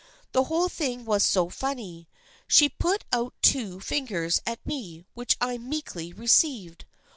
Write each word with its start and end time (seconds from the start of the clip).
The 0.31 0.45
whole 0.45 0.67
thing 0.67 1.05
was 1.05 1.21
so 1.23 1.49
funny. 1.51 2.09
She 2.47 2.69
put 2.69 3.05
out 3.13 3.35
two 3.43 3.79
fingers 3.79 4.41
at 4.47 4.65
me 4.65 5.05
which 5.13 5.37
I 5.39 5.59
meekly 5.59 6.11
received. 6.11 6.85